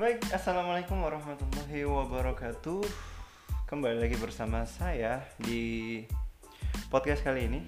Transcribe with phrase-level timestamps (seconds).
[0.00, 2.80] Baik, Assalamualaikum warahmatullahi wabarakatuh.
[3.68, 6.00] Kembali lagi bersama saya di
[6.88, 7.60] podcast kali ini.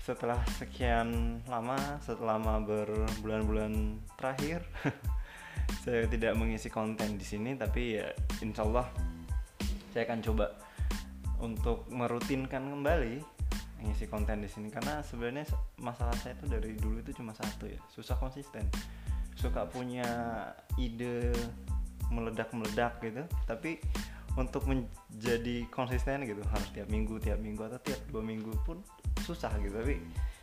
[0.00, 4.64] Setelah sekian lama, setelah berbulan-bulan terakhir
[5.84, 8.08] Saya tidak mengisi konten di sini Tapi ya
[8.40, 8.88] insya Allah
[9.92, 10.48] saya akan coba
[11.44, 13.20] untuk merutinkan kembali
[13.84, 14.72] mengisi konten di sini.
[14.72, 15.44] Karena sebenarnya
[15.76, 18.64] masalah saya itu dari dulu itu cuma satu ya susah konsisten
[19.36, 20.06] suka punya
[20.76, 21.32] ide
[22.12, 23.24] meledak-meledak gitu.
[23.48, 23.80] Tapi
[24.32, 28.80] untuk menjadi konsisten gitu harus tiap minggu tiap minggu atau tiap dua minggu pun
[29.20, 29.72] susah gitu.
[29.76, 29.96] Tapi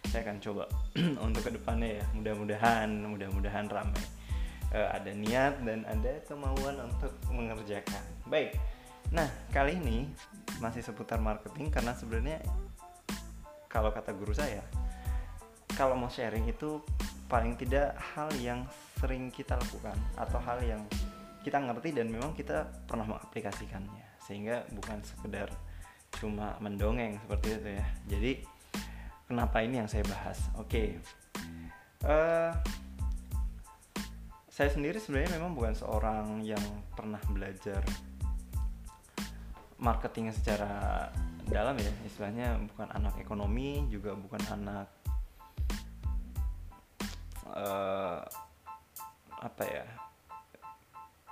[0.09, 0.63] saya akan coba
[1.25, 2.05] untuk ke depannya ya.
[2.13, 4.03] Mudah-mudahan mudah-mudahan ramai
[4.73, 8.03] uh, ada niat dan ada kemauan untuk mengerjakan.
[8.29, 8.57] Baik.
[9.09, 10.05] Nah kali ini
[10.61, 12.43] masih seputar marketing karena sebenarnya
[13.69, 14.65] kalau kata guru saya
[15.77, 16.83] kalau mau sharing itu
[17.29, 18.65] paling tidak hal yang
[18.97, 20.81] sering kita lakukan atau hal yang
[21.45, 24.19] kita ngerti dan memang kita pernah mengaplikasikannya.
[24.25, 25.53] Sehingga bukan sekedar
[26.17, 27.85] cuma mendongeng seperti itu ya.
[28.09, 28.31] Jadi
[29.29, 30.41] kenapa ini yang saya bahas?
[30.57, 30.67] Oke.
[30.67, 30.87] Okay.
[32.03, 32.51] uh, eh,
[34.49, 36.59] saya sendiri sebenarnya memang bukan seorang yang
[36.91, 37.79] pernah belajar
[39.79, 41.07] marketing secara
[41.47, 41.93] dalam ya.
[42.03, 44.98] Istilahnya bukan anak ekonomi juga bukan anak
[47.53, 48.21] uh,
[49.39, 49.85] apa ya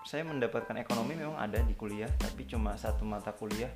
[0.07, 3.67] saya mendapatkan ekonomi memang ada di kuliah tapi cuma satu mata kuliah.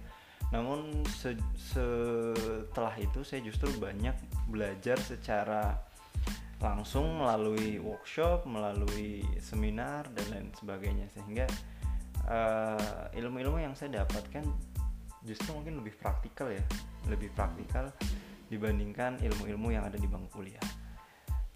[0.55, 4.15] Namun se setelah itu saya justru banyak
[4.47, 5.75] belajar secara
[6.63, 11.11] langsung melalui workshop melalui seminar dan lain sebagainya.
[11.11, 11.51] Sehingga
[12.31, 14.47] eh, ilmu-ilmu uh, yang saya dapatkan
[15.27, 16.63] justru mungkin lebih praktikal ya
[17.11, 17.91] lebih praktikal
[18.47, 20.63] dibandingkan ilmu-ilmu yang ada di bangku kuliah.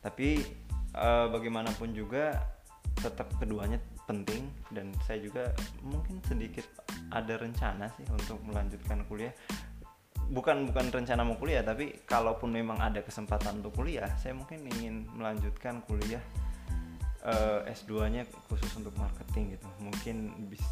[0.03, 0.37] Tapi
[0.95, 2.39] uh, bagaimanapun juga
[2.95, 4.47] tetap keduanya penting.
[4.71, 5.51] Dan saya juga
[5.83, 6.65] mungkin sedikit
[7.11, 9.35] ada rencana sih untuk melanjutkan kuliah.
[10.25, 15.05] Bukan bukan rencana mau kuliah tapi kalaupun memang ada kesempatan untuk kuliah saya mungkin ingin
[15.13, 16.17] melanjutkan kuliah
[17.21, 19.69] uh, S2-nya khusus untuk marketing gitu.
[19.85, 20.65] Mungkin bis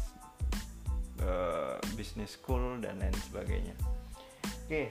[1.22, 3.78] uh, business school dan lain sebagainya.
[4.64, 4.66] Oke.
[4.66, 4.86] Okay.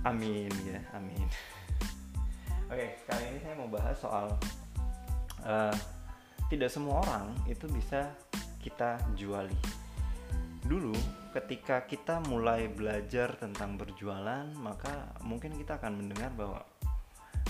[0.00, 1.28] amin ya amin
[2.70, 4.30] oke okay, kali ini saya mau bahas soal
[5.42, 5.74] uh,
[6.46, 8.14] tidak semua orang itu bisa
[8.62, 9.58] kita juali.
[10.62, 10.94] Dulu
[11.34, 16.62] ketika kita mulai belajar tentang berjualan maka mungkin kita akan mendengar bahwa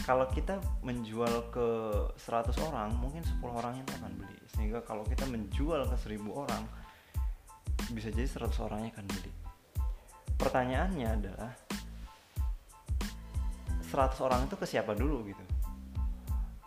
[0.08, 1.68] kalau kita menjual ke
[2.16, 4.40] 100 orang mungkin 10 orang itu akan beli.
[4.56, 6.64] Sehingga kalau kita menjual ke 1000 orang
[7.92, 9.32] bisa jadi 100 orangnya akan beli.
[10.40, 11.52] Pertanyaannya adalah
[13.90, 15.44] 100 orang itu ke siapa dulu gitu?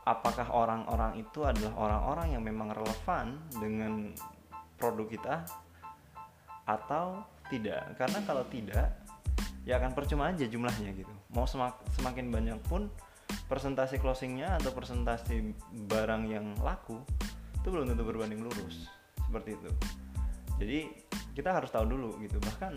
[0.04, 4.12] Apakah orang-orang itu adalah orang-orang yang memang relevan dengan
[4.76, 5.36] produk kita
[6.68, 7.96] atau tidak?
[7.96, 9.00] Karena kalau tidak
[9.64, 11.14] ya akan percuma aja jumlahnya gitu.
[11.32, 12.92] Mau semak, semakin banyak pun
[13.48, 15.56] presentasi closingnya atau presentasi
[15.88, 17.00] barang yang laku
[17.64, 18.92] itu belum tentu berbanding lurus.
[19.24, 19.72] Seperti itu.
[20.60, 20.80] Jadi
[21.32, 22.44] kita harus tahu dulu gitu.
[22.44, 22.74] Bahkan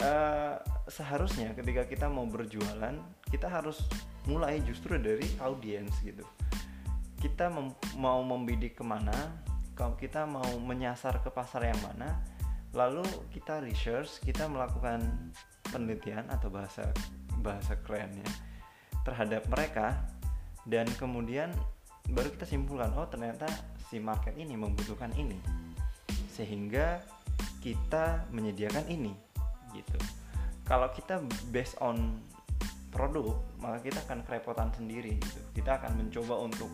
[0.00, 0.56] uh,
[0.86, 2.94] seharusnya ketika kita mau berjualan
[3.30, 3.86] kita harus
[4.28, 6.26] mulai justru dari audiens gitu.
[7.20, 9.14] Kita mem mau membidik ke mana
[9.78, 12.20] kalau kita mau menyasar ke pasar yang mana
[12.76, 13.02] lalu
[13.34, 15.02] kita research kita melakukan
[15.66, 16.86] penelitian atau bahasa
[17.42, 18.26] bahasa kerennya
[19.02, 19.96] terhadap mereka
[20.68, 21.50] dan kemudian
[22.12, 23.48] baru kita simpulkan oh ternyata
[23.88, 25.40] si market ini membutuhkan ini
[26.30, 27.02] sehingga
[27.60, 29.12] kita menyediakan ini
[29.74, 29.98] gitu.
[30.64, 31.18] Kalau kita
[31.50, 32.22] based on
[32.90, 35.40] produk maka kita akan kerepotan sendiri gitu.
[35.54, 36.70] Kita akan mencoba untuk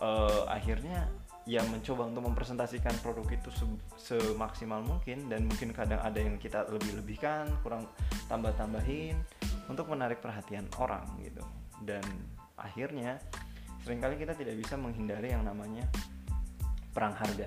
[0.00, 1.08] uh, akhirnya
[1.46, 3.64] ya mencoba untuk mempresentasikan produk itu se
[4.02, 7.86] semaksimal mungkin dan mungkin kadang ada yang kita lebih-lebihkan kurang
[8.26, 9.14] tambah-tambahin
[9.70, 11.44] untuk menarik perhatian orang gitu.
[11.86, 12.02] Dan
[12.58, 13.22] akhirnya
[13.86, 15.86] sering kali kita tidak bisa menghindari yang namanya
[16.90, 17.46] perang harga.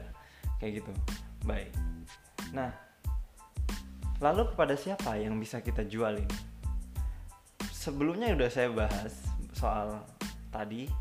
[0.63, 0.91] Kayak gitu.
[1.43, 1.75] Baik.
[2.55, 2.71] Nah
[4.19, 6.27] lalu kepada siapa yang bisa kita jualin
[7.79, 9.15] sebelumnya udah saya bahas
[9.55, 10.03] soal
[10.51, 10.91] tadi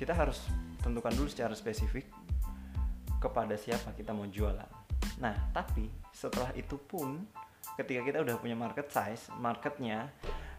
[0.00, 0.40] kita harus
[0.80, 2.08] tentukan dulu secara spesifik
[3.20, 4.72] kepada siapa kita mau jualan.
[5.20, 7.28] Nah tapi setelah itu pun
[7.76, 10.08] ketika kita udah punya market size marketnya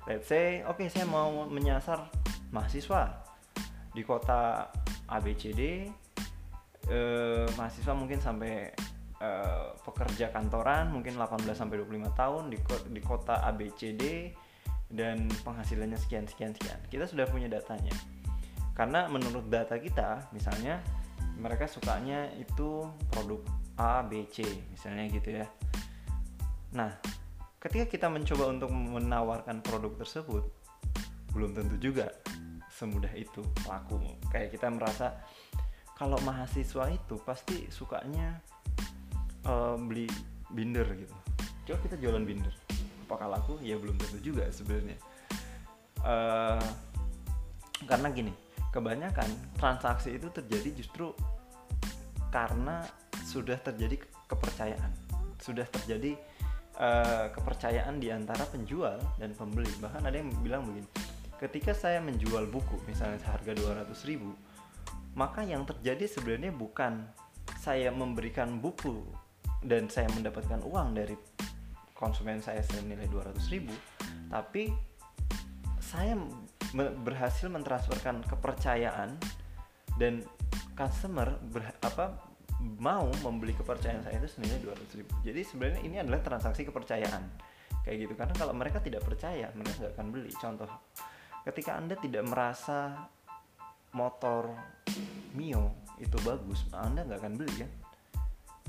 [0.05, 2.05] let's say oke okay, saya mau menyasar
[2.53, 3.25] mahasiswa
[3.89, 4.69] di kota
[5.09, 5.89] ABCD
[6.93, 8.69] eh, mahasiswa mungkin sampai
[9.17, 12.57] eh, pekerja kantoran mungkin 18 sampai 25 tahun di
[12.93, 14.05] di kota ABCD
[14.89, 16.79] dan penghasilannya sekian sekian sekian.
[16.89, 17.93] Kita sudah punya datanya.
[18.73, 20.81] Karena menurut data kita, misalnya
[21.39, 23.39] mereka sukanya itu produk
[23.79, 25.47] A B C misalnya gitu ya
[26.75, 26.91] nah
[27.57, 30.45] ketika kita mencoba untuk menawarkan produk tersebut
[31.33, 32.11] belum tentu juga
[32.69, 33.97] semudah itu laku
[34.29, 35.17] kayak kita merasa
[35.97, 38.37] kalau mahasiswa itu pasti sukanya
[39.47, 40.05] uh, beli
[40.53, 41.15] binder gitu
[41.71, 42.53] coba kita jualan binder
[43.09, 45.01] apakah laku ya belum tentu juga sebenarnya.
[46.05, 46.61] Uh,
[47.89, 48.31] karena gini
[48.69, 49.27] kebanyakan
[49.57, 51.09] transaksi itu terjadi justru
[52.29, 52.85] karena
[53.25, 53.97] sudah terjadi
[54.29, 54.93] kepercayaan.
[55.41, 56.13] Sudah terjadi
[56.77, 59.73] uh, kepercayaan di antara penjual dan pembeli.
[59.81, 60.87] Bahkan ada yang bilang begini
[61.39, 64.35] ketika saya menjual buku misalnya seharga 200 ribu
[65.15, 67.07] maka yang terjadi sebenarnya bukan
[67.57, 69.07] saya memberikan buku
[69.63, 71.15] dan saya mendapatkan uang dari
[71.99, 73.75] konsumen saya senilai 200 ribu
[74.31, 74.71] tapi
[75.83, 76.15] saya
[77.03, 79.19] berhasil mentransferkan kepercayaan
[79.99, 80.23] dan
[80.79, 82.15] customer ber, apa
[82.79, 85.11] mau membeli kepercayaan saya itu senilai 200 ribu.
[85.23, 87.23] Jadi sebenarnya ini adalah transaksi kepercayaan
[87.83, 88.13] kayak gitu.
[88.13, 90.31] Karena kalau mereka tidak percaya mereka nggak akan beli.
[90.35, 90.69] Contoh
[91.47, 93.09] ketika anda tidak merasa
[93.95, 94.53] motor
[95.33, 97.71] Mio itu bagus anda nggak akan beli kan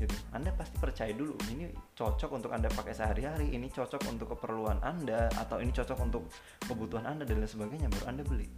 [0.01, 0.17] gitu.
[0.33, 5.29] Anda pasti percaya dulu ini cocok untuk anda pakai sehari-hari ini cocok untuk keperluan anda
[5.37, 6.33] atau ini cocok untuk
[6.65, 8.49] kebutuhan anda dan lain sebagainya baru anda beli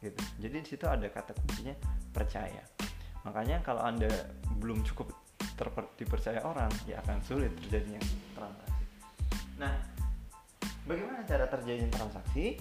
[0.00, 0.16] gitu.
[0.40, 1.76] Jadi di situ ada kata kuncinya
[2.16, 2.64] percaya.
[3.28, 4.08] Makanya kalau anda
[4.56, 5.12] belum cukup
[5.96, 8.00] dipercaya orang ya akan sulit terjadinya
[8.32, 8.84] transaksi.
[9.60, 9.74] Nah
[10.88, 12.56] bagaimana cara terjadinya transaksi?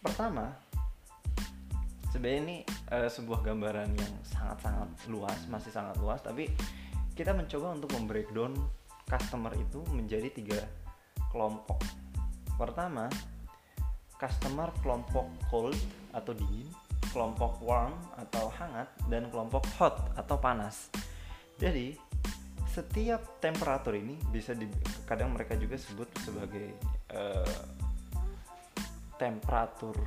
[0.00, 0.52] Pertama
[2.12, 2.56] sebenarnya ini
[2.92, 6.50] uh, sebuah gambaran yang sangat-sangat luas masih sangat luas tapi
[7.20, 8.56] kita mencoba untuk membreakdown
[9.04, 10.64] customer itu menjadi tiga
[11.28, 11.76] kelompok.
[12.56, 13.12] Pertama
[14.16, 15.76] customer kelompok cold
[16.16, 16.64] atau dingin
[17.12, 20.88] kelompok warm atau hangat dan kelompok hot atau panas.
[21.60, 21.92] Jadi
[22.72, 24.64] setiap temperatur ini bisa di,
[25.04, 26.72] kadang mereka juga sebut sebagai
[27.12, 27.60] uh,
[29.20, 30.00] temperatur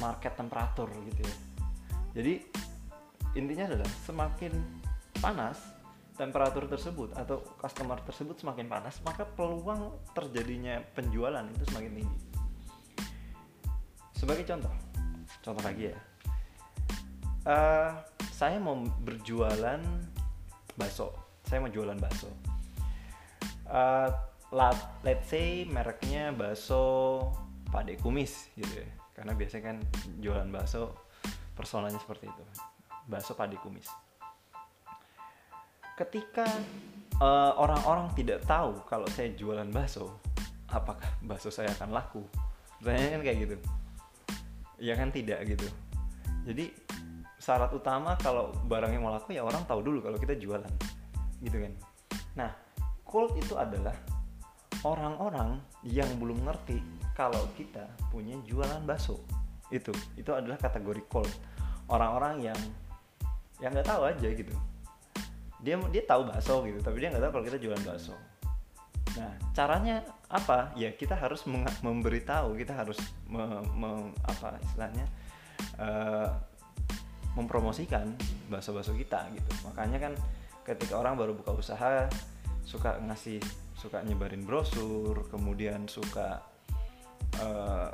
[0.00, 1.36] market temperatur gitu ya.
[2.16, 2.34] Jadi
[3.36, 4.85] intinya adalah semakin
[5.20, 5.76] panas
[6.16, 12.18] temperatur tersebut atau customer tersebut semakin panas maka peluang terjadinya penjualan itu semakin tinggi.
[14.16, 14.72] Sebagai contoh
[15.44, 15.96] contoh lagi ya.
[17.46, 17.92] Uh,
[18.32, 18.74] saya mau
[19.04, 19.78] berjualan
[20.74, 21.12] bakso.
[21.46, 22.32] Saya mau jualan bakso.
[23.68, 24.10] Uh,
[25.04, 27.20] let's say mereknya bakso
[27.68, 28.88] pade kumis gitu ya.
[29.12, 29.78] Karena biasanya kan
[30.18, 30.96] jualan bakso
[31.52, 32.44] personalnya seperti itu.
[33.06, 34.05] Bakso padi kumis
[35.96, 36.44] ketika
[37.16, 40.20] eh, orang-orang uh, tidak tahu kalau saya jualan bakso
[40.68, 42.22] apakah bakso saya akan laku?
[42.84, 43.56] Pertanyaannya kan kayak gitu.
[44.76, 45.66] Ya kan tidak gitu.
[46.44, 46.68] Jadi
[47.40, 50.68] syarat utama kalau barangnya mau laku ya orang tahu dulu kalau kita jualan.
[51.40, 51.72] Gitu kan.
[52.36, 52.50] Nah
[53.08, 53.96] cold itu adalah
[54.84, 56.84] orang-orang yang belum ngerti
[57.16, 59.16] kalau kita punya jualan bakso.
[59.72, 61.32] Itu itu adalah kategori cold.
[61.88, 62.60] Orang-orang yang
[63.64, 64.52] yang nggak tahu aja gitu
[65.66, 68.14] dia dia tahu bakso gitu tapi dia nggak tahu kalau kita jualan bakso.
[69.18, 70.70] Nah caranya apa?
[70.78, 71.42] Ya kita harus
[71.82, 73.42] memberitahu kita harus me,
[73.74, 75.10] me, apa istilahnya
[75.82, 76.30] uh,
[77.34, 78.14] mempromosikan
[78.46, 79.50] bakso-bakso kita gitu.
[79.66, 80.12] Makanya kan
[80.62, 82.06] ketika orang baru buka usaha
[82.62, 83.42] suka ngasih
[83.74, 86.42] suka nyebarin brosur kemudian suka
[87.42, 87.90] uh,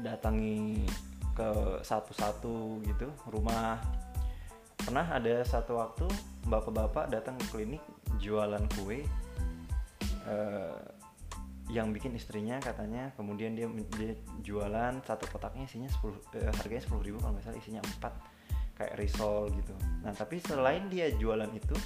[0.00, 0.84] datangi
[1.36, 1.50] ke
[1.84, 3.76] satu-satu gitu rumah
[4.84, 6.06] pernah ada satu waktu
[6.48, 7.82] bapak-bapak datang ke klinik
[8.20, 9.04] jualan kue
[10.26, 10.80] uh,
[11.70, 16.82] yang bikin istrinya katanya kemudian dia dia jualan satu kotaknya isinya 10 uh, eh, harganya
[16.82, 18.14] sepuluh ribu kalau misalnya isinya empat
[18.74, 19.76] kayak risol gitu.
[20.02, 21.76] Nah tapi selain dia jualan itu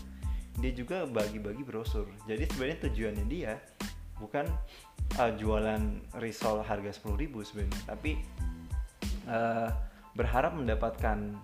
[0.63, 2.07] dia juga bagi-bagi brosur.
[2.25, 3.59] Jadi sebenarnya tujuannya dia
[4.17, 4.47] bukan
[5.19, 5.83] uh, jualan
[6.23, 8.23] risol harga 10.000 sebenarnya tapi
[9.27, 9.69] uh,
[10.15, 11.35] berharap mendapatkan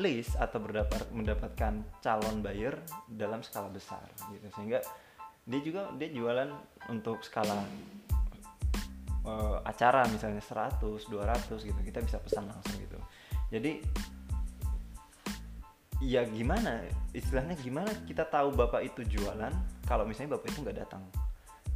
[0.00, 4.48] list atau berdapat mendapatkan calon buyer dalam skala besar gitu.
[4.56, 4.80] Sehingga
[5.44, 6.48] dia juga dia jualan
[6.88, 7.60] untuk skala
[9.28, 11.80] uh, acara misalnya 100 200 gitu.
[11.84, 12.96] Kita bisa pesan langsung gitu.
[13.52, 13.84] Jadi
[16.02, 16.82] ya gimana
[17.14, 19.54] istilahnya gimana kita tahu bapak itu jualan
[19.86, 21.02] kalau misalnya bapak itu nggak datang?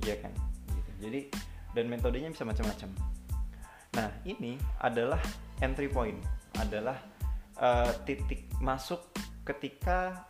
[0.03, 0.33] Ya kan?
[0.73, 0.91] Gitu.
[1.05, 1.21] jadi
[1.77, 2.89] dan metodenya bisa macam-macam.
[4.01, 5.21] Nah ini adalah
[5.61, 6.17] entry point
[6.57, 6.97] adalah
[7.61, 9.01] uh, titik masuk
[9.47, 10.27] ketika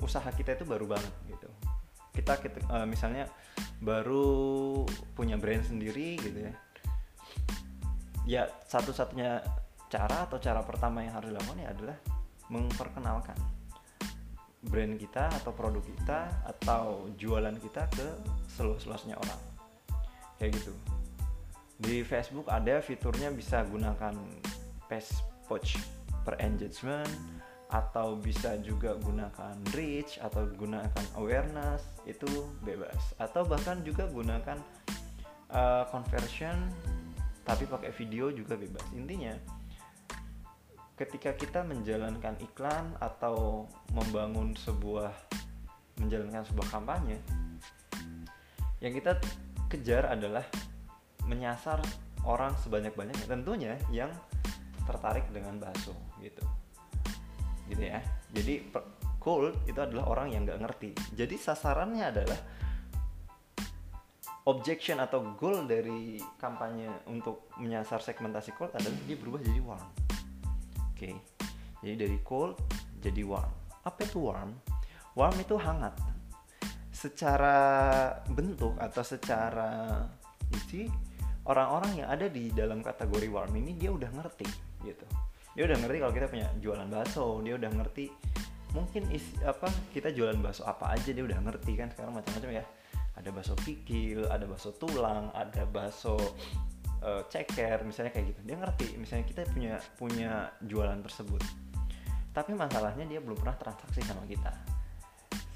[0.00, 1.48] usaha kita itu baru banget gitu.
[2.16, 3.28] Kita, kita uh, misalnya
[3.80, 6.54] baru punya brand sendiri gitu ya.
[8.26, 9.44] Ya satu-satunya
[9.86, 11.98] cara atau cara pertama yang harus dilakukan ya adalah
[12.50, 13.38] memperkenalkan
[14.66, 18.06] brand kita atau produk kita atau jualan kita ke
[18.58, 19.40] seluas-luasnya orang.
[20.42, 20.72] Kayak gitu.
[21.76, 24.16] Di Facebook ada fiturnya bisa gunakan
[24.90, 25.12] page
[25.46, 25.78] pouch
[26.26, 27.06] per engagement
[27.70, 32.26] atau bisa juga gunakan reach atau gunakan awareness itu
[32.66, 33.14] bebas.
[33.22, 34.58] Atau bahkan juga gunakan
[35.54, 36.66] uh, conversion
[37.46, 38.82] tapi pakai video juga bebas.
[38.90, 39.34] Intinya
[40.98, 45.14] ketika kita menjalankan iklan atau membangun sebuah
[46.02, 47.20] menjalankan sebuah kampanye
[48.80, 49.16] yang kita
[49.72, 50.44] kejar adalah
[51.26, 51.82] menyasar
[52.26, 53.26] orang sebanyak-banyaknya.
[53.26, 54.10] Tentunya yang
[54.86, 56.42] tertarik dengan bakso gitu.
[57.66, 57.98] Gitu ya.
[58.30, 58.70] Jadi
[59.18, 60.90] cold itu adalah orang yang nggak ngerti.
[61.18, 62.38] Jadi sasarannya adalah
[64.46, 69.90] objection atau goal dari kampanye untuk menyasar segmentasi cold adalah dia berubah jadi warm.
[70.96, 71.12] Okay.
[71.84, 72.56] jadi dari cold
[73.02, 73.52] jadi warm.
[73.82, 74.54] Apa itu warm?
[75.18, 75.98] Warm itu hangat.
[76.94, 77.58] Secara
[78.30, 80.06] bentuk atau secara
[80.54, 80.88] isi
[81.46, 84.46] orang-orang yang ada di dalam kategori warm ini dia udah ngerti
[84.84, 85.06] gitu.
[85.56, 88.12] Dia udah ngerti kalau kita punya jualan bakso dia udah ngerti
[88.76, 92.64] mungkin isi apa kita jualan bakso apa aja dia udah ngerti kan sekarang macam-macam ya.
[93.16, 96.20] Ada bakso kikil ada bakso tulang ada bakso
[97.00, 98.40] uh, ceker misalnya kayak gitu.
[98.44, 101.40] Dia ngerti misalnya kita punya punya jualan tersebut.
[102.36, 104.52] Tapi masalahnya dia belum pernah transaksi sama kita.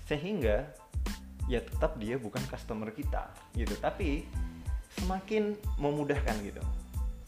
[0.08, 0.64] Sehingga
[1.44, 3.76] ya tetap dia bukan customer kita gitu.
[3.76, 4.24] Tapi
[4.96, 6.64] semakin memudahkan gitu.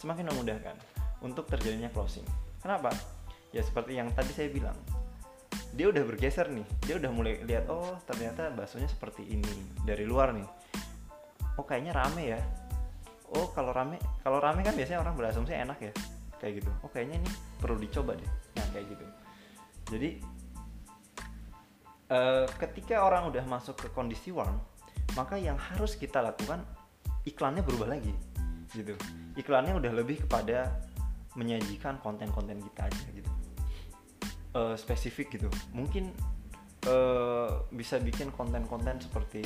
[0.00, 0.76] Semakin memudahkan
[1.22, 2.26] untuk terjadinya closing.
[2.60, 2.90] Kenapa?
[3.54, 4.76] Ya seperti yang tadi saya bilang
[5.72, 6.66] dia udah bergeser nih.
[6.84, 9.48] Dia udah mulai lihat oh ternyata baksonya seperti ini
[9.86, 10.44] dari luar nih.
[11.56, 12.40] Oh kayaknya rame ya.
[13.32, 15.92] Oh kalau rame kalau rame kan biasanya orang berasumsi enak ya
[16.42, 16.70] kayak gitu.
[16.84, 18.30] Oh kayaknya ini perlu dicoba deh.
[18.58, 19.04] Nah kayak gitu.
[19.92, 20.10] Jadi
[22.12, 24.60] uh, ketika orang udah masuk ke kondisi warm
[25.12, 26.64] maka yang harus kita lakukan
[27.28, 28.12] iklannya berubah lagi
[28.72, 28.96] gitu.
[29.36, 30.72] Iklannya udah lebih kepada
[31.34, 33.30] menyajikan konten-konten kita aja gitu.
[34.52, 35.48] Uh, spesifik gitu.
[35.72, 36.12] Mungkin
[36.88, 39.40] uh, bisa bikin konten-konten seperti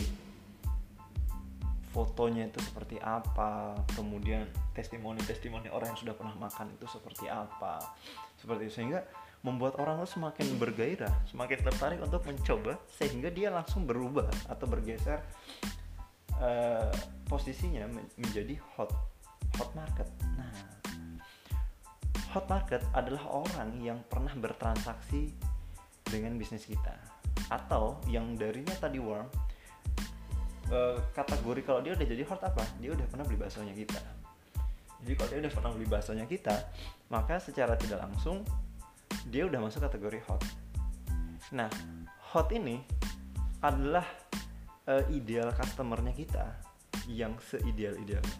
[1.95, 4.45] fotonya itu seperti apa kemudian
[4.76, 7.81] testimoni-testimoni orang yang sudah pernah makan itu seperti apa
[8.37, 8.75] seperti itu.
[8.83, 9.00] Sehingga
[9.47, 15.23] membuat orang itu semakin bergairah semakin tertarik untuk mencoba sehingga dia langsung berubah atau bergeser
[16.43, 16.90] uh,
[17.31, 17.87] posisinya
[18.19, 18.90] menjadi hot
[19.55, 20.09] hot market.
[20.35, 20.50] Nah
[22.37, 25.33] hot market adalah orang yang pernah bertransaksi
[26.05, 26.93] dengan bisnis kita.
[27.49, 29.25] Atau yang darinya tadi warm
[30.69, 32.61] uh, kategori kalau dia udah jadi hot apa?
[32.76, 34.05] Dia udah pernah beli baksonya kita.
[35.00, 36.57] Jadi kalau dia udah pernah beli baksonya kita
[37.09, 38.45] maka secara tidak langsung
[39.33, 40.45] dia udah masuk kategori hot.
[41.57, 41.73] Nah
[42.37, 42.85] hot ini
[43.64, 44.05] adalah
[44.85, 46.52] uh, ideal customernya kita
[47.09, 48.37] yang seideal idealnya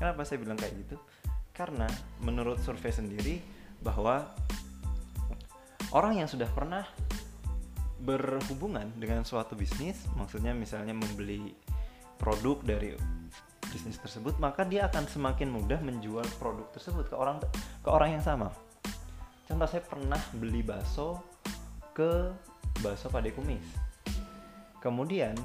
[0.00, 0.96] kenapa saya bilang kayak gitu
[1.60, 1.84] karena
[2.24, 3.36] menurut survei sendiri
[3.84, 4.24] bahwa
[5.92, 6.88] orang yang sudah pernah
[8.00, 11.52] berhubungan dengan suatu bisnis, maksudnya misalnya membeli
[12.16, 12.96] produk dari
[13.68, 17.36] bisnis tersebut, maka dia akan semakin mudah menjual produk tersebut ke orang
[17.84, 18.48] ke orang yang sama.
[19.44, 21.20] Contoh saya pernah beli bakso
[21.92, 22.32] ke
[22.80, 23.68] bakso pada kumis.
[24.80, 25.36] Kemudian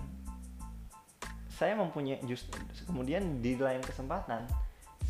[1.51, 2.47] saya mempunyai just
[2.87, 4.47] kemudian di lain kesempatan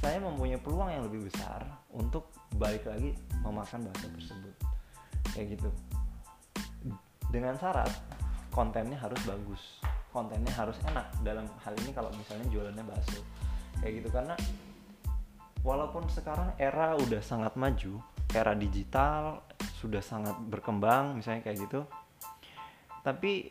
[0.06, 2.30] saya mempunyai peluang yang lebih besar untuk
[2.62, 4.54] balik lagi memakan bakso tersebut.
[5.34, 5.70] Kayak gitu.
[7.34, 7.90] Dengan syarat
[8.54, 9.82] kontennya harus bagus.
[10.14, 11.10] Kontennya harus enak.
[11.26, 13.18] Dalam hal ini kalau misalnya jualannya bakso.
[13.82, 14.10] Kayak gitu.
[14.14, 14.38] Karena
[15.66, 17.98] walaupun sekarang era udah sangat maju
[18.30, 19.42] era digital
[19.82, 21.82] sudah sangat berkembang misalnya kayak gitu.
[23.02, 23.50] Tapi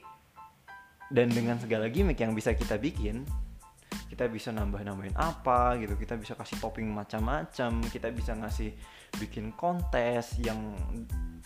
[1.10, 3.26] dan dengan segala gimmick yang bisa kita bikin
[4.10, 8.70] kita bisa nambah-nambahin apa gitu kita bisa kasih topping macam-macam kita bisa ngasih
[9.18, 10.76] bikin kontes yang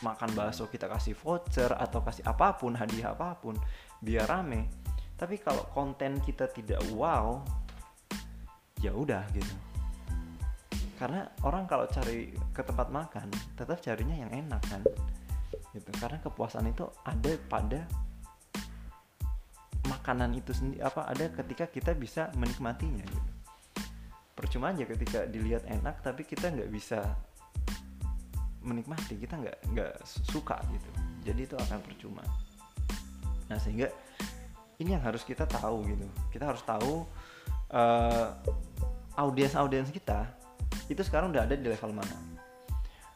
[0.03, 3.59] makan bakso kita kasih voucher atau kasih apa pun hadiah apa pun
[3.99, 4.71] biar rame.
[5.19, 7.43] Tapi kalau konten kita tidak wow
[8.79, 9.55] ya udah gitu.
[10.99, 13.27] Karena orang kalau cari ke tempat makan
[13.59, 14.83] tetap carinya yang enak kan
[15.75, 15.91] gitu.
[15.99, 17.81] Karena kepuasan itu ada pada
[20.09, 23.33] makanan itu sendiri apa ada ketika kita bisa menikmatinya gitu.
[24.33, 27.12] Percuma aja ketika dilihat enak tapi kita nggak bisa
[28.65, 30.91] menikmati kita nggak nggak suka gitu.
[31.29, 32.25] Jadi itu akan percuma.
[33.53, 33.93] Nah sehingga
[34.81, 36.09] ini yang harus kita tahu gitu.
[36.33, 37.05] Kita harus tahu
[37.77, 38.33] uh,
[39.12, 40.25] audiens audiens kita
[40.88, 42.17] itu sekarang udah ada di level mana.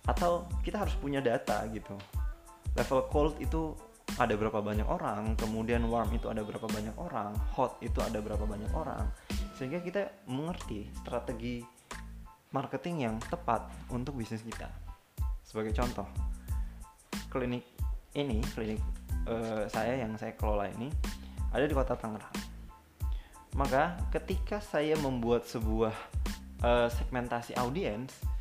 [0.04, 1.96] Atau kita harus punya data gitu.
[2.76, 3.72] Level cold itu
[4.20, 8.44] ada berapa banyak orang kemudian warm itu ada berapa banyak orang hot itu ada berapa
[8.44, 9.08] banyak orang.
[9.56, 11.64] Sehingga kita mengerti strategi
[12.52, 14.68] marketing yang tepat untuk bisnis kita.
[15.40, 16.04] Sebagai contoh
[17.32, 17.64] klinik
[18.12, 18.80] ini klinik
[19.24, 20.92] uh, saya yang saya kelola ini
[21.52, 22.36] ada di kota Tangerang.
[23.56, 25.92] Maka ketika saya membuat sebuah
[26.64, 28.31] uh, segmentasi audiens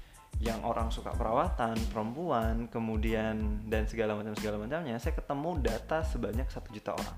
[0.42, 6.50] yang orang suka perawatan, perempuan, kemudian dan segala macam segala macamnya, saya ketemu data sebanyak
[6.50, 7.18] satu juta orang.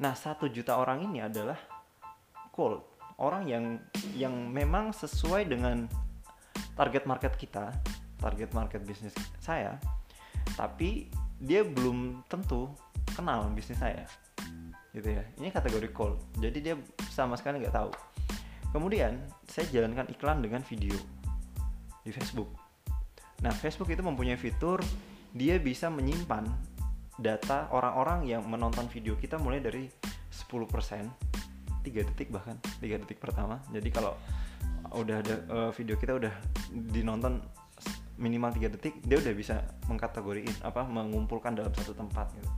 [0.00, 1.60] Nah, satu juta orang ini adalah
[2.56, 2.80] cold,
[3.20, 3.64] orang yang
[4.16, 5.84] yang memang sesuai dengan
[6.72, 7.76] target market kita,
[8.16, 9.76] target market bisnis saya,
[10.56, 12.72] tapi dia belum tentu
[13.12, 14.08] kenal bisnis saya,
[14.96, 15.24] gitu ya.
[15.36, 16.74] Ini kategori cold, jadi dia
[17.12, 17.92] sama sekali nggak tahu.
[18.72, 20.96] Kemudian saya jalankan iklan dengan video
[22.06, 22.54] di Facebook.
[23.42, 24.78] Nah, Facebook itu mempunyai fitur
[25.34, 26.46] dia bisa menyimpan
[27.18, 29.90] data orang-orang yang menonton video kita mulai dari
[30.30, 30.46] 10%,
[31.84, 33.60] 3 detik bahkan, 3 detik pertama.
[33.74, 34.14] Jadi kalau
[34.94, 36.32] udah ada uh, video kita udah
[36.70, 37.42] dinonton
[38.16, 42.48] minimal 3 detik, dia udah bisa mengkategoriin apa mengumpulkan dalam satu tempat gitu.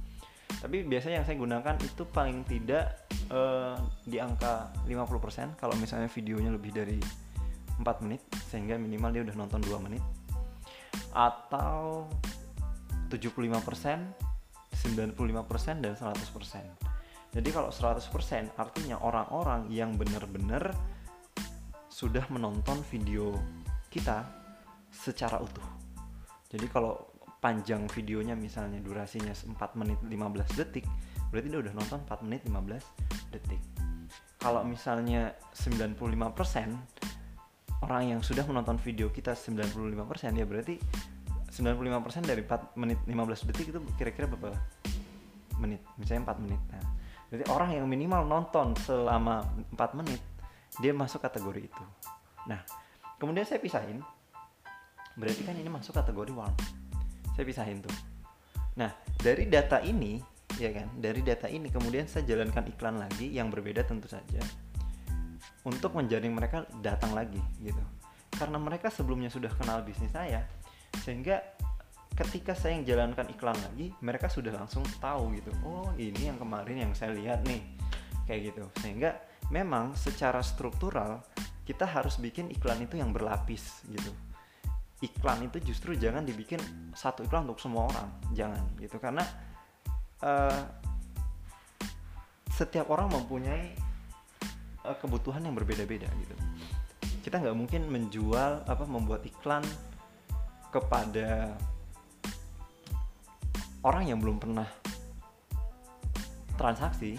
[0.59, 6.51] Tapi biasanya yang saya gunakan itu paling tidak uh, di angka 50% kalau misalnya videonya
[6.51, 6.99] lebih dari
[7.79, 10.03] 4 menit sehingga minimal dia udah nonton 2 menit.
[11.15, 12.11] Atau
[13.09, 13.59] 75%
[14.79, 20.73] 95% dan 100% jadi kalau 100% artinya orang-orang yang benar-benar
[21.93, 23.37] sudah menonton video
[23.93, 24.25] kita
[24.89, 25.65] secara utuh.
[26.49, 26.97] Jadi kalau
[27.39, 30.89] panjang videonya misalnya durasinya 4 menit 15 detik
[31.29, 33.61] berarti dia udah nonton 4 menit 15 detik.
[34.41, 36.98] Kalau misalnya 95%
[37.83, 40.77] orang yang sudah menonton video kita 95% ya berarti
[41.49, 44.53] 95% dari 4 menit 15 detik itu kira-kira berapa
[45.59, 45.83] menit?
[45.97, 46.61] Misalnya 4 menit.
[46.71, 46.85] Nah
[47.29, 50.21] berarti orang yang minimal nonton selama 4 menit
[50.79, 51.85] dia masuk kategori itu.
[52.47, 52.61] Nah
[53.17, 54.03] kemudian saya pisahin.
[55.19, 56.55] Berarti kan ini masuk kategori warm.
[57.35, 57.95] Saya pisahin tuh.
[58.79, 60.21] Nah dari data ini
[60.59, 60.91] ya kan?
[60.99, 64.43] Dari data ini kemudian saya jalankan iklan lagi yang berbeda tentu saja
[65.69, 67.81] untuk menjaring mereka datang lagi gitu.
[68.33, 70.49] Karena mereka sebelumnya sudah kenal bisnis saya
[71.05, 71.45] sehingga
[72.17, 75.53] ketika saya yang jalankan iklan lagi mereka sudah langsung tahu gitu.
[75.63, 77.61] Oh ini yang kemarin yang saya lihat nih
[78.25, 78.65] kayak gitu.
[78.81, 79.21] Sehingga
[79.53, 81.21] memang secara struktural
[81.69, 84.13] kita harus bikin iklan itu yang berlapis gitu.
[85.05, 86.59] Iklan itu justru jangan dibikin
[86.97, 88.97] satu iklan untuk semua orang jangan gitu.
[88.99, 89.23] Karena
[90.25, 90.63] uh,
[92.51, 93.88] setiap orang mempunyai
[94.85, 96.37] uh, kebutuhan yang berbeda-beda gitu.
[97.25, 99.65] Kita nggak mungkin menjual apa membuat iklan
[100.69, 101.57] kepada
[103.83, 104.69] orang yang belum pernah
[106.59, 107.17] transaksi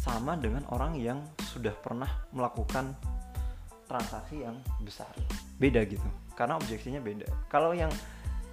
[0.00, 2.96] sama dengan orang yang sudah pernah melakukan
[3.84, 5.10] transaksi yang besar.
[5.58, 6.06] Beda gitu.
[6.38, 7.26] Karena objeksinya beda.
[7.50, 7.90] Kalau yang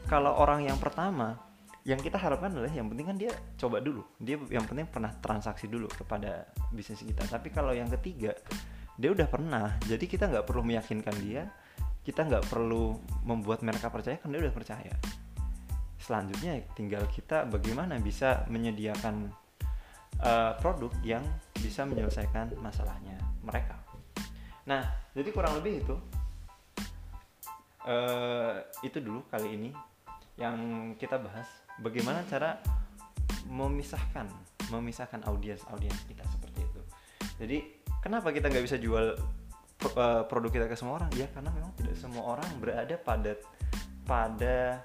[0.09, 1.46] kalau orang yang pertama
[1.87, 4.03] yang kita harapkan adalah yang penting kan dia coba dulu.
[4.19, 6.43] Dia yang penting pernah transaksi dulu kepada
[6.75, 7.23] bisnis kita.
[7.23, 8.35] Tapi kalau yang ketiga
[8.99, 9.79] dia udah pernah.
[9.87, 11.47] Jadi kita nggak perlu meyakinkan dia.
[12.03, 12.91] Kita nggak perlu
[13.23, 14.91] membuat mereka percaya kan dia udah percaya.
[15.95, 19.31] Selanjutnya tinggal kita bagaimana bisa menyediakan
[20.19, 21.23] uh, produk yang
[21.55, 23.15] bisa menyelesaikan masalahnya
[23.47, 23.79] mereka.
[24.67, 24.83] Nah
[25.15, 25.95] jadi kurang lebih itu
[27.87, 29.71] uh, itu dulu kali ini
[30.35, 32.57] yang kita bahas bagaimana cara
[33.47, 34.27] memisahkan
[34.73, 36.81] memisahkan audiens audiens kita seperti itu.
[37.39, 37.57] Jadi
[38.03, 39.15] kenapa kita nggak bisa jual
[39.95, 41.11] uh, produk kita ke semua orang?
[41.15, 43.31] Ya karena memang tidak semua orang berada pada
[44.03, 44.83] pada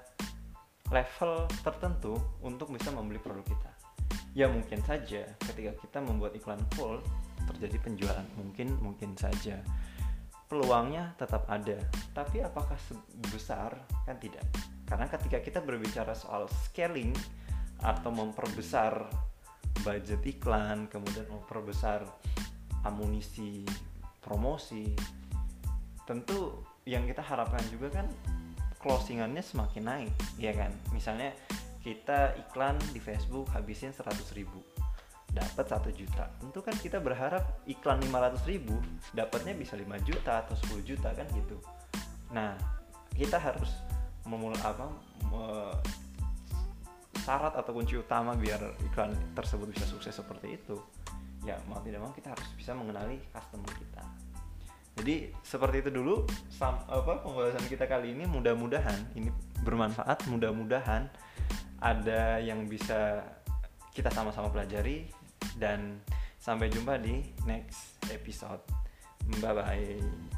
[0.91, 2.13] level tertentu
[2.45, 3.71] untuk bisa membeli produk kita.
[4.33, 7.03] Ya mungkin saja ketika kita membuat iklan full
[7.51, 8.27] terjadi penjualan.
[8.39, 9.59] Mungkin mungkin saja.
[10.47, 11.81] Peluangnya tetap ada.
[12.13, 13.73] Tapi apakah sebesar?
[14.05, 14.45] Kan tidak
[14.93, 17.17] karena ketika kita berbicara soal scaling
[17.81, 19.09] atau memperbesar
[19.81, 22.05] budget iklan, kemudian memperbesar
[22.85, 23.65] amunisi
[24.21, 24.93] promosi,
[26.05, 28.07] tentu yang kita harapkan juga kan
[28.77, 30.69] closingannya semakin naik, ya kan?
[30.93, 31.33] Misalnya
[31.81, 34.61] kita iklan di Facebook habisin 100 ribu
[35.33, 38.77] dapat satu juta tentu kan kita berharap iklan 500 ribu
[39.17, 41.57] dapatnya bisa 5 juta atau 10 juta kan gitu
[42.29, 42.53] nah
[43.17, 43.73] kita harus
[44.27, 44.87] memulai apa
[45.27, 45.43] me,
[47.23, 50.75] syarat atau kunci utama biar iklan tersebut bisa sukses seperti itu
[51.43, 54.03] ya mau tidak mau kita harus bisa mengenali customer kita.
[54.93, 58.29] Jadi seperti itu dulu sam, apa pembahasan kita kali ini.
[58.29, 59.33] Mudah-mudahan ini
[59.65, 60.29] bermanfaat.
[60.29, 61.09] Mudah-mudahan
[61.81, 63.25] ada yang bisa
[63.91, 65.09] kita sama-sama pelajari.
[65.57, 66.01] Dan
[66.37, 68.61] sampai jumpa di next episode.
[69.41, 70.32] Bye bye